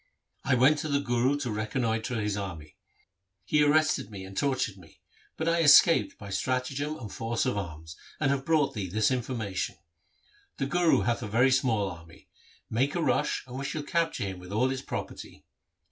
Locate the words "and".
4.11-4.35, 6.97-7.13, 8.19-8.31, 13.45-13.59